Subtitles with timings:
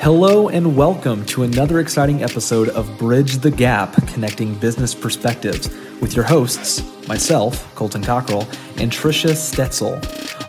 [0.00, 5.68] Hello and welcome to another exciting episode of Bridge the Gap Connecting Business Perspectives
[6.00, 8.42] with your hosts, myself, Colton Cockrell,
[8.76, 9.96] and Trisha Stetzel.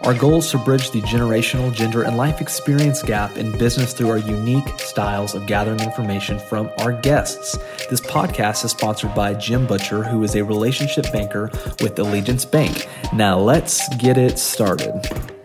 [0.05, 4.09] Our goal is to bridge the generational, gender, and life experience gap in business through
[4.09, 7.57] our unique styles of gathering information from our guests.
[7.89, 11.49] This podcast is sponsored by Jim Butcher, who is a relationship banker
[11.81, 12.87] with Allegiance Bank.
[13.13, 15.36] Now let's get it started.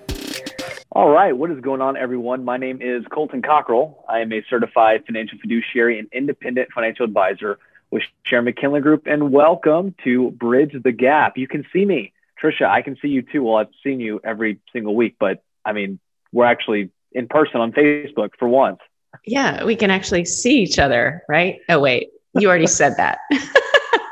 [0.95, 2.45] All right, what is going on, everyone?
[2.45, 4.05] My name is Colton Cockrell.
[4.11, 7.59] I am a certified financial fiduciary and independent financial advisor
[7.91, 11.39] with Sharon McKinley Group, and welcome to Bridge the Gap.
[11.39, 12.69] You can see me, Trisha.
[12.69, 13.43] I can see you too.
[13.43, 15.99] Well, I've seen you every single week, but I mean,
[16.31, 18.81] we're actually in person on Facebook for once.
[19.25, 21.61] Yeah, we can actually see each other, right?
[21.71, 23.21] Oh, wait, you already said that.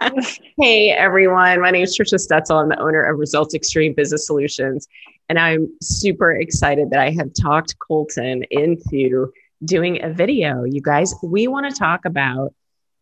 [0.59, 1.61] hey, everyone.
[1.61, 2.63] My name is Trisha Stetzel.
[2.63, 4.89] I'm the owner of Results Extreme Business Solutions.
[5.29, 9.31] And I'm super excited that I have talked Colton into
[9.65, 10.65] doing a video.
[10.65, 12.55] You guys, we want to talk about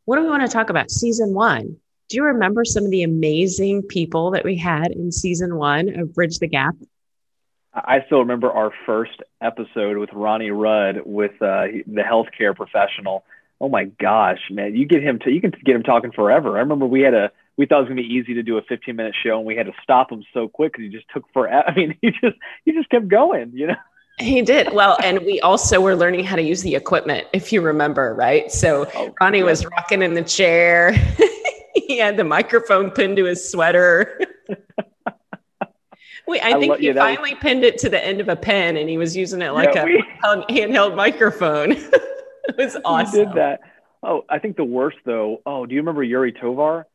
[0.07, 0.91] what do we want to talk about?
[0.91, 1.77] Season one.
[2.09, 6.15] Do you remember some of the amazing people that we had in season one of
[6.15, 6.75] Bridge the Gap?
[7.75, 13.25] I still remember our first episode with Ronnie Rudd with uh, the healthcare professional.
[13.61, 14.77] Oh my gosh, man!
[14.77, 16.57] You get him to you can get him talking forever.
[16.57, 18.63] I remember we had a we thought it was gonna be easy to do a
[18.63, 21.25] 15 minute show, and we had to stop him so quick because he just took
[21.33, 21.65] forever.
[21.69, 23.77] I mean, he just he just kept going, you know.
[24.21, 27.61] He did well, and we also were learning how to use the equipment, if you
[27.61, 28.51] remember, right?
[28.51, 29.45] So oh, Ronnie yeah.
[29.45, 30.93] was rocking in the chair.
[31.75, 34.21] he had the microphone pinned to his sweater.
[36.27, 37.41] Wait, I, I think lo- he yeah, finally was...
[37.41, 39.83] pinned it to the end of a pen, and he was using it like yeah,
[39.83, 40.05] a we...
[40.51, 41.77] handheld microphone.
[42.65, 43.19] was awesome.
[43.19, 43.61] He did that.
[44.03, 45.43] Oh, I think the worst though.
[45.45, 46.87] Oh, do you remember Yuri Tovar?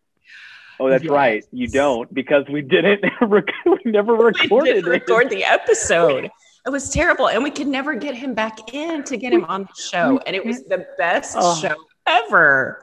[0.80, 1.12] Oh, that's yes.
[1.12, 1.46] right.
[1.52, 3.04] You don't because we didn't.
[3.22, 4.52] we never recorded.
[4.52, 6.30] We didn't record the episode.
[6.66, 9.64] It was terrible, and we could never get him back in to get him on
[9.64, 11.58] the show, and it was the best oh.
[11.58, 11.76] show
[12.08, 12.82] ever.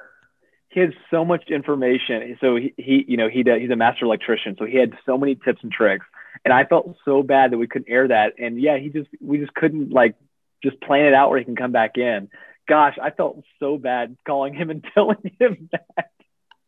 [0.69, 2.37] He had so much information.
[2.43, 5.35] So he, he you know, he he's a master electrician, so he had so many
[5.35, 6.05] tips and tricks.
[6.45, 8.35] And I felt so bad that we couldn't air that.
[8.39, 10.15] And yeah, he just we just couldn't like
[10.63, 12.29] just plan it out where he can come back in.
[12.71, 16.11] Gosh, I felt so bad calling him and telling him that.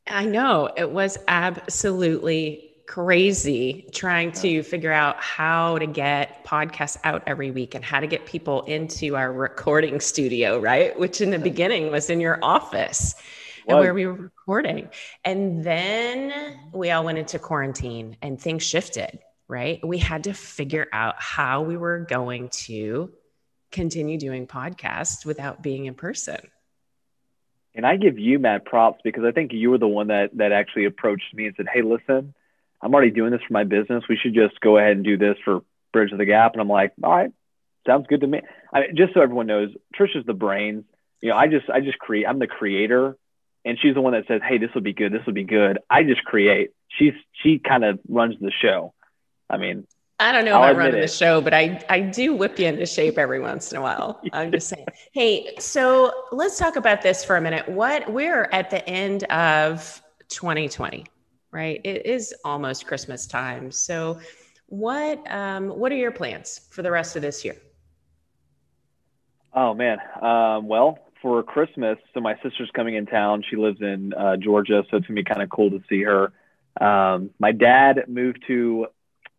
[0.08, 7.22] I know it was absolutely crazy trying to figure out how to get podcasts out
[7.28, 10.98] every week and how to get people into our recording studio, right?
[10.98, 13.14] Which in the beginning was in your office
[13.68, 14.88] and where we were recording.
[15.24, 19.78] And then we all went into quarantine and things shifted, right?
[19.86, 23.12] We had to figure out how we were going to
[23.72, 26.38] continue doing podcasts without being in person.
[27.74, 30.52] And I give you mad props because I think you were the one that that
[30.52, 32.34] actually approached me and said, "Hey, listen,
[32.82, 34.04] I'm already doing this for my business.
[34.08, 35.62] We should just go ahead and do this for
[35.92, 37.32] Bridge of the Gap." And I'm like, "All right,
[37.86, 40.84] sounds good to me." I, mean, just so everyone knows, Trisha's the brains.
[41.22, 42.26] You know, I just I just create.
[42.26, 43.16] I'm the creator,
[43.64, 45.12] and she's the one that says, "Hey, this would be good.
[45.12, 46.72] This would be good." I just create.
[46.88, 48.92] She's she kind of runs the show.
[49.48, 49.86] I mean,
[50.20, 51.00] I don't know if I'll about running it.
[51.02, 54.20] the show, but I, I do whip you into shape every once in a while.
[54.32, 54.86] I'm just saying.
[55.12, 57.68] Hey, so let's talk about this for a minute.
[57.68, 61.04] What we're at the end of 2020,
[61.50, 61.80] right?
[61.82, 63.72] It is almost Christmas time.
[63.72, 64.20] So
[64.66, 67.56] what um, what are your plans for the rest of this year?
[69.52, 69.98] Oh man.
[70.20, 73.44] Um, well, for Christmas, so my sister's coming in town.
[73.48, 76.32] She lives in uh, Georgia, so it's gonna be kind of cool to see her.
[76.80, 78.86] Um, my dad moved to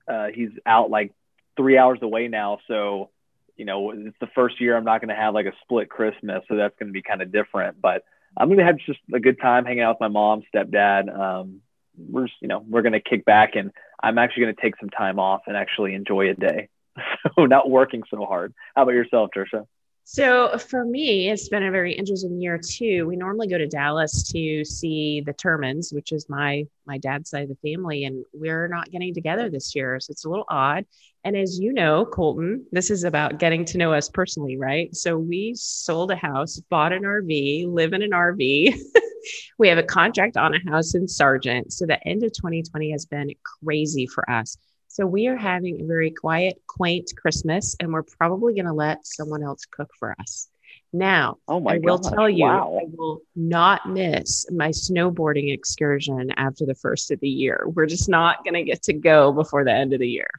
[0.07, 1.11] uh, he's out like
[1.57, 2.59] three hours away now.
[2.67, 3.09] So,
[3.55, 6.43] you know, it's the first year I'm not going to have like a split Christmas.
[6.47, 7.81] So that's going to be kind of different.
[7.81, 8.03] But
[8.37, 11.13] I'm going to have just a good time hanging out with my mom, stepdad.
[11.15, 11.61] Um,
[11.97, 13.71] we're just, you know, we're going to kick back and
[14.01, 16.69] I'm actually going to take some time off and actually enjoy a day.
[17.35, 18.53] So not working so hard.
[18.75, 19.65] How about yourself, Trisha?
[20.05, 23.07] So for me, it's been a very interesting year too.
[23.07, 27.43] We normally go to Dallas to see the Termans, which is my my dad's side
[27.43, 30.85] of the family, and we're not getting together this year, so it's a little odd.
[31.23, 34.93] And as you know, Colton, this is about getting to know us personally, right?
[34.93, 38.75] So we sold a house, bought an RV, live in an RV.
[39.57, 41.71] we have a contract on a house in Sargent.
[41.71, 44.57] So the end of 2020 has been crazy for us.
[44.93, 49.07] So we are having a very quiet, quaint Christmas, and we're probably going to let
[49.07, 50.49] someone else cook for us.
[50.93, 52.13] Now, oh my I will gosh.
[52.13, 52.79] tell you, wow.
[52.79, 57.63] I will not miss my snowboarding excursion after the first of the year.
[57.65, 60.29] We're just not going to get to go before the end of the year.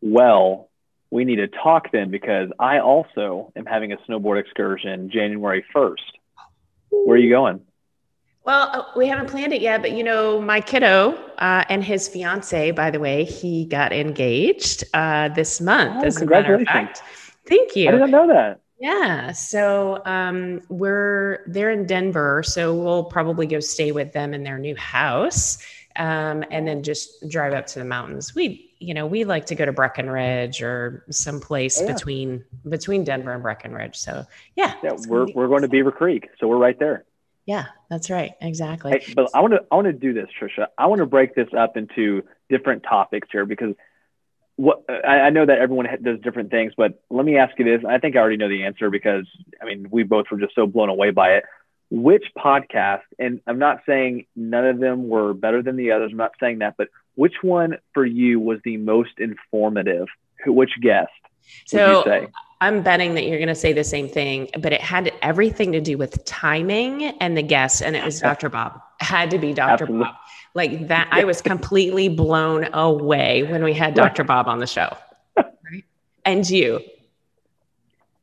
[0.00, 0.70] Well,
[1.10, 5.96] we need to talk then because I also am having a snowboard excursion January 1st.
[6.90, 7.62] Where are you going?
[8.44, 12.08] Well, uh, we haven't planned it yet, but you know, my kiddo uh, and his
[12.08, 16.02] fiance, by the way, he got engaged uh, this month.
[16.02, 16.68] Oh, as congratulations.
[16.68, 17.02] a matter of fact.
[17.46, 17.88] Thank you.
[17.88, 18.60] I didn't know that.
[18.80, 19.30] Yeah.
[19.30, 24.58] So um, we're they're in Denver, so we'll probably go stay with them in their
[24.58, 25.58] new house,
[25.94, 28.34] um, and then just drive up to the mountains.
[28.34, 31.92] We, you know, we like to go to Breckenridge or someplace Oh, yeah.
[31.92, 33.96] between between Denver and Breckenridge.
[33.96, 37.04] So yeah, Yeah, we're we're going to Beaver Creek, so we're right there.
[37.46, 38.32] Yeah, that's right.
[38.40, 38.92] Exactly.
[38.92, 40.68] Hey, but I want to I want to do this, Trisha.
[40.78, 43.74] I want to break this up into different topics here because
[44.56, 47.84] what I, I know that everyone does different things, but let me ask you this.
[47.88, 49.26] I think I already know the answer because
[49.60, 51.44] I mean we both were just so blown away by it.
[51.90, 53.02] Which podcast?
[53.18, 56.10] And I'm not saying none of them were better than the others.
[56.12, 60.06] I'm not saying that, but which one for you was the most informative?
[60.44, 62.28] Who, which guest would So you say?
[62.62, 65.80] I'm betting that you're going to say the same thing, but it had everything to
[65.80, 68.48] do with timing and the guest, and it was Dr.
[68.48, 68.80] Bob.
[69.00, 69.82] Had to be Dr.
[69.82, 70.04] Absolutely.
[70.04, 70.14] Bob.
[70.54, 74.22] Like that, I was completely blown away when we had Dr.
[74.22, 74.96] Bob on the show.
[75.36, 75.84] Right?
[76.24, 76.78] And you,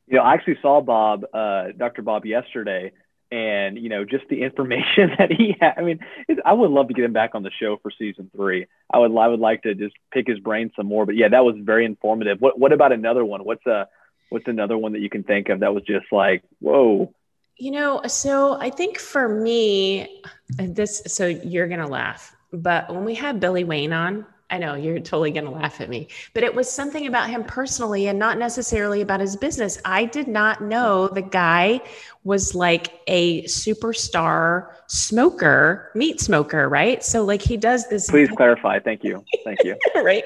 [0.08, 2.02] You know, I actually saw Bob, uh, Dr.
[2.02, 2.94] Bob, yesterday,
[3.30, 5.74] and you know, just the information that he had.
[5.76, 6.00] I mean,
[6.46, 8.68] I would love to get him back on the show for season three.
[8.90, 11.06] I would, I would like to just pick his brain some more.
[11.06, 12.40] But yeah, that was very informative.
[12.40, 13.44] What, what about another one?
[13.44, 13.90] What's a,
[14.30, 17.14] what's another one that you can think of that was just like, whoa?
[17.60, 20.22] you know, so I think for me,
[20.58, 24.74] this, so you're going to laugh, but when we had Billy Wayne on, I know
[24.74, 28.18] you're totally going to laugh at me, but it was something about him personally and
[28.18, 29.80] not necessarily about his business.
[29.86, 31.82] I did not know the guy
[32.24, 37.04] was like a superstar smoker, meat smoker, right?
[37.04, 38.80] So like he does this Please clarify.
[38.80, 39.24] Thank you.
[39.44, 39.76] Thank you.
[39.96, 40.24] right?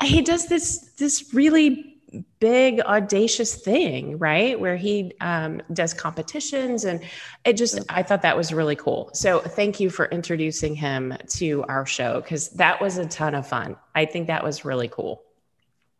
[0.00, 1.95] he does this this really
[2.40, 7.00] big audacious thing right where he um, does competitions and
[7.44, 11.64] it just i thought that was really cool so thank you for introducing him to
[11.68, 15.22] our show because that was a ton of fun i think that was really cool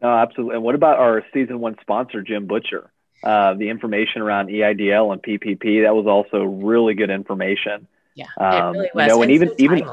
[0.02, 0.56] No, absolutely.
[0.56, 2.90] And what about our season one sponsor, Jim Butcher?
[3.24, 7.88] Uh, the information around EIDL and PPP that was also really good information.
[8.14, 9.88] yeah Um, it really you know, and even- so even-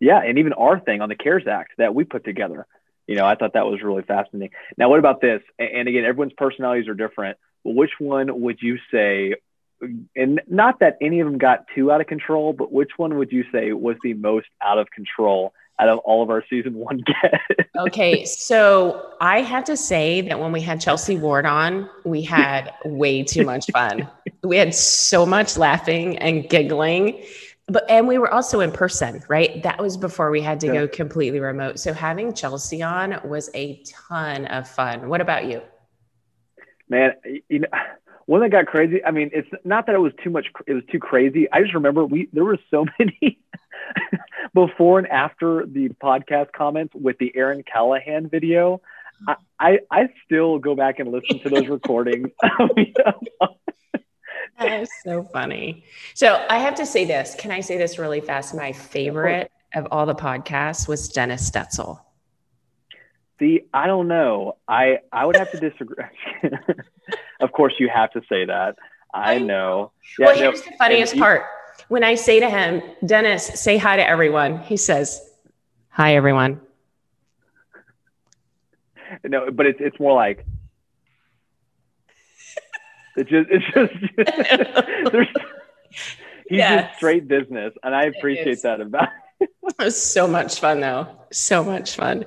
[0.00, 2.66] Yeah, and even our thing on the CARES Act that we put together.
[3.06, 4.50] You know, I thought that was really fascinating.
[4.76, 5.42] Now, what about this?
[5.58, 7.38] And again, everyone's personalities are different.
[7.64, 9.34] Which one would you say?
[10.16, 13.30] And not that any of them got too out of control, but which one would
[13.30, 16.98] you say was the most out of control out of all of our season one
[17.06, 17.70] guests?
[17.78, 22.72] okay so i have to say that when we had chelsea ward on we had
[22.84, 24.08] way too much fun
[24.42, 27.22] we had so much laughing and giggling
[27.68, 30.72] but and we were also in person right that was before we had to Yeah.
[30.74, 35.60] go completely remote so having chelsea on was a ton of fun what about you
[36.88, 37.12] Man,
[37.48, 37.68] you know,
[38.26, 39.04] one that got crazy.
[39.04, 40.46] I mean, it's not that it was too much.
[40.66, 41.50] It was too crazy.
[41.52, 43.40] I just remember we there were so many
[44.54, 48.80] before and after the podcast comments with the Aaron Callahan video.
[49.26, 52.28] I, I, I still go back and listen to those recordings.
[54.58, 58.20] that is so funny so i have to say this can i say this really
[58.20, 62.00] fast my favorite of all the podcasts was dennis stetzel
[63.38, 64.56] See, I don't know.
[64.66, 66.04] I I would have to disagree.
[67.40, 68.76] of course, you have to say that.
[69.12, 69.92] I know.
[70.18, 71.42] well, no, here's the funniest you- part.
[71.88, 75.20] When I say to him, Dennis, say hi to everyone, he says,
[75.90, 76.62] Hi, everyone.
[79.22, 80.46] No, but it's it's more like
[83.16, 85.28] it's just it's just there's
[86.48, 86.84] he's Yes.
[86.86, 89.08] just straight business, and I appreciate that about.
[89.40, 91.08] It was so much fun, though.
[91.32, 92.24] So much fun.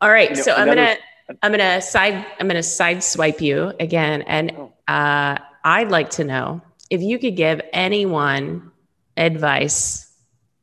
[0.00, 0.30] All right.
[0.30, 0.96] You know, so I'm going to.
[1.42, 2.26] I'm gonna side.
[2.40, 4.72] I'm gonna side swipe you again, and Oh.
[4.88, 6.60] uh, I'd like to know
[6.90, 8.72] if you could give anyone
[9.16, 10.10] advice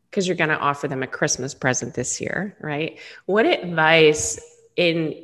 [0.09, 2.97] because you're going to offer them a Christmas present this year, right?
[3.27, 4.39] What advice
[4.75, 5.23] in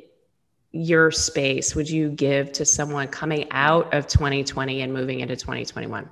[0.74, 6.08] your space would you give to someone coming out of 2020 and moving into 2021?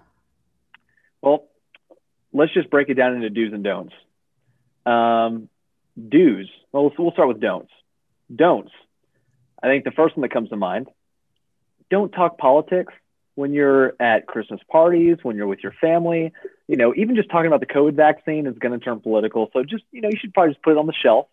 [1.21, 1.49] Well,
[2.33, 3.93] let's just break it down into do's and don'ts.
[4.87, 5.49] Um,
[5.97, 6.49] do's.
[6.71, 7.73] Well, we'll, we'll start with don'ts.
[8.35, 8.71] Don'ts.
[9.61, 10.89] I think the first one that comes to mind:
[11.91, 12.93] don't talk politics
[13.35, 16.33] when you're at Christmas parties, when you're with your family.
[16.69, 19.51] You know, even just talking about the COVID vaccine is going to turn political.
[19.53, 21.27] So just you know, you should probably just put it on the shelf.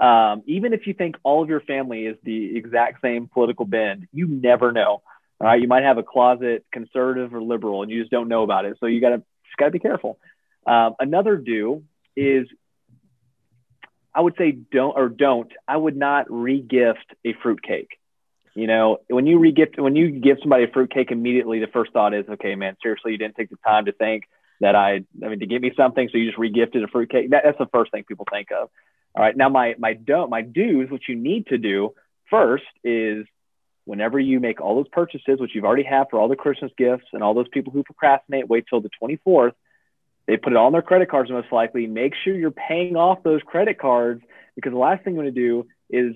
[0.00, 4.08] Um, even if you think all of your family is the exact same political bend,
[4.12, 5.02] you never know.
[5.40, 8.42] All right, you might have a closet conservative or liberal, and you just don't know
[8.42, 8.76] about it.
[8.80, 10.18] So you got to just got to be careful.
[10.66, 11.84] Um, another do
[12.16, 12.46] is,
[14.14, 15.50] I would say don't or don't.
[15.66, 17.98] I would not regift a fruitcake.
[18.54, 22.14] You know, when you regift, when you give somebody a fruitcake, immediately the first thought
[22.14, 24.24] is, okay, man, seriously, you didn't take the time to think
[24.60, 27.30] that I, I mean, to give me something, so you just regifted a fruitcake.
[27.30, 28.68] That, that's the first thing people think of.
[29.14, 31.94] All right, now my my don't my do's, what you need to do
[32.28, 33.26] first is
[33.84, 37.06] whenever you make all those purchases, which you've already had for all the Christmas gifts
[37.12, 39.52] and all those people who procrastinate, wait till the 24th,
[40.26, 41.86] they put it on their credit cards most likely.
[41.86, 44.22] Make sure you're paying off those credit cards
[44.54, 46.14] because the last thing you want to do is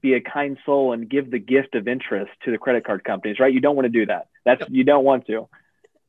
[0.00, 3.38] be a kind soul and give the gift of interest to the credit card companies,
[3.38, 3.52] right?
[3.52, 4.26] You don't want to do that.
[4.44, 5.48] That's you don't want to.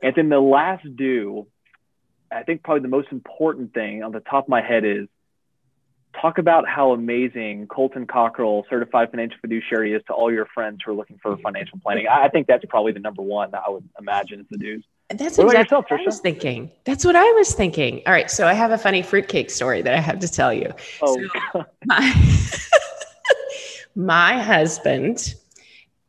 [0.02, 1.48] And then the last do,
[2.32, 5.08] I think probably the most important thing on the top of my head is
[6.20, 10.91] talk about how amazing Colton Cockrell, certified financial fiduciary, is to all your friends who
[10.91, 12.08] are looking for financial planning.
[12.08, 14.84] I think that's probably the number one that I would imagine is the do's.
[15.10, 16.72] That's what exactly yourself, what I was thinking.
[16.86, 18.01] That's what I was thinking.
[18.08, 20.72] All right, so I have a funny fruitcake story that I have to tell you.
[21.01, 21.17] Oh.
[21.53, 22.13] So my,
[23.96, 25.36] my husband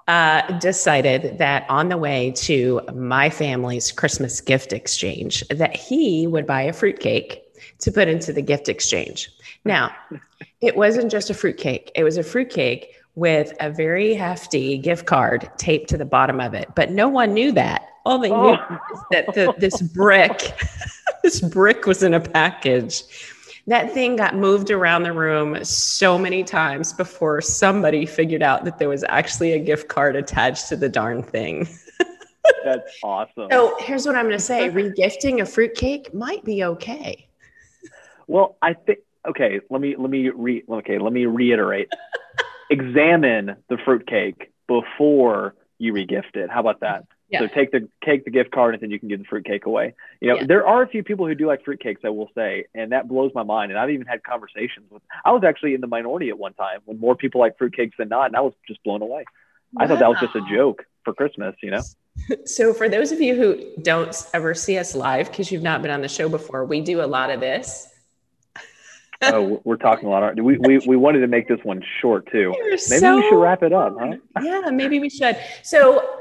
[0.07, 6.47] uh, decided that on the way to my family's Christmas gift exchange, that he would
[6.47, 7.43] buy a fruitcake
[7.81, 9.31] to put into the gift exchange.
[9.65, 9.95] Now,
[10.61, 15.51] it wasn't just a fruitcake; it was a fruitcake with a very hefty gift card
[15.57, 16.69] taped to the bottom of it.
[16.75, 17.89] But no one knew that.
[18.05, 18.79] All they knew oh.
[19.13, 20.61] that the, this brick,
[21.23, 23.03] this brick was in a package.
[23.67, 28.79] That thing got moved around the room so many times before somebody figured out that
[28.79, 31.67] there was actually a gift card attached to the darn thing.
[32.65, 33.49] That's awesome.
[33.51, 37.27] So here's what I'm going to say: regifting a fruitcake might be okay.
[38.27, 39.61] Well, I think okay.
[39.71, 40.99] Let me let me re okay.
[40.99, 41.89] Let me reiterate.
[42.71, 46.51] Examine the fruitcake before you regift it.
[46.51, 47.05] How about that?
[47.29, 47.41] Yeah.
[47.41, 49.95] So take the cake, the gift card, and then you can give the fruitcake away.
[50.21, 50.47] You know, yeah.
[50.47, 53.33] there are a few people who do like fruitcakes, I will say, and that blows
[53.35, 53.73] my mind.
[53.73, 55.03] And I've even had conversations with.
[55.25, 58.09] I was actually in the minority at one time when more people like fruitcakes than
[58.09, 59.25] not, and I was just blown away.
[59.73, 59.85] Wow.
[59.85, 61.83] I thought that was just a joke for Christmas, you know.
[62.45, 65.91] So, for those of you who don't ever see us live because you've not been
[65.91, 67.89] on the show before, we do a lot of this
[69.33, 70.41] oh, we're talking a lot.
[70.41, 72.55] We, we, we wanted to make this one short too.
[72.59, 74.17] Maybe so, we should wrap it up, huh?
[74.43, 75.39] Yeah, maybe we should.
[75.63, 76.21] So,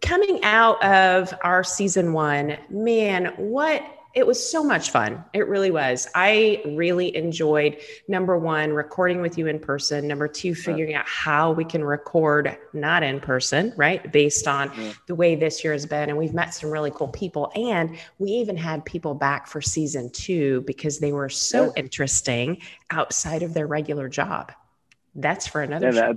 [0.00, 3.82] coming out of our season one, man, what
[4.14, 5.24] it was so much fun.
[5.32, 6.08] It really was.
[6.14, 10.08] I really enjoyed number one, recording with you in person.
[10.08, 14.10] Number two, figuring out how we can record not in person, right?
[14.12, 14.90] Based on mm-hmm.
[15.06, 16.08] the way this year has been.
[16.08, 17.52] And we've met some really cool people.
[17.54, 21.72] And we even had people back for season two because they were so yeah.
[21.76, 24.52] interesting outside of their regular job.
[25.14, 26.12] That's for another yeah,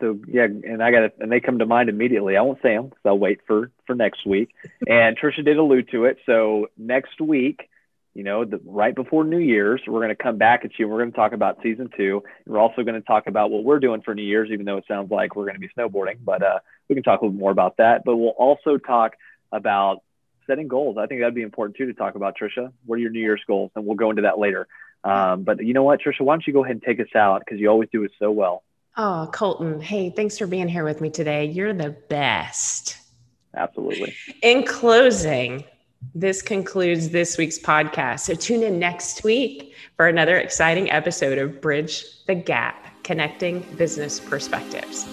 [0.00, 2.36] so yeah, and I got it, and they come to mind immediately.
[2.36, 4.50] I won't say them because I'll wait for for next week.
[4.88, 6.18] and Trisha did allude to it.
[6.26, 7.68] So next week,
[8.14, 10.86] you know, the, right before New Year's, we're going to come back at you.
[10.86, 12.22] and We're going to talk about season two.
[12.44, 14.76] And we're also going to talk about what we're doing for New Year's, even though
[14.76, 16.18] it sounds like we're going to be snowboarding.
[16.24, 18.04] But uh, we can talk a little more about that.
[18.04, 19.14] But we'll also talk
[19.52, 20.02] about
[20.46, 20.96] setting goals.
[20.98, 22.72] I think that'd be important too to talk about, Trisha.
[22.86, 23.72] What are your New Year's goals?
[23.74, 24.68] And we'll go into that later.
[25.02, 27.42] Um, but you know what, Trisha, why don't you go ahead and take us out
[27.44, 28.62] because you always do it so well.
[28.96, 29.80] Oh, Colton.
[29.80, 31.46] Hey, thanks for being here with me today.
[31.46, 32.96] You're the best.
[33.56, 34.14] Absolutely.
[34.42, 35.64] In closing,
[36.14, 38.20] this concludes this week's podcast.
[38.20, 44.20] So tune in next week for another exciting episode of Bridge the Gap Connecting Business
[44.20, 45.04] Perspectives.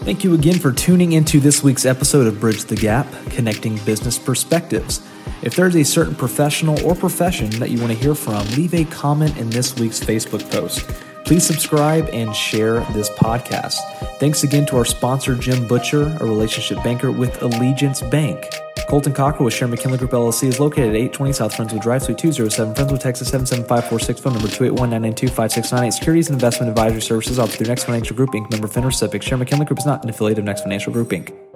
[0.00, 4.18] Thank you again for tuning into this week's episode of Bridge the Gap Connecting Business
[4.18, 5.00] Perspectives.
[5.42, 8.84] If there's a certain professional or profession that you want to hear from, leave a
[8.84, 10.86] comment in this week's Facebook post.
[11.24, 13.76] Please subscribe and share this podcast.
[14.18, 18.46] Thanks again to our sponsor, Jim Butcher, a relationship banker with Allegiance Bank.
[18.88, 22.18] Colton Cockrell with Share McKinley Group LLC is located at 820 South Friendswood Drive, Suite
[22.18, 25.92] 207, Friendswood, Texas 77546, phone number 281-992-5698.
[25.92, 29.22] Securities and investment advisory services offered through Next Financial Group Inc., member FINRA SIPC.
[29.22, 31.49] Share McKinley Group is not an affiliate of Next Financial Group Inc.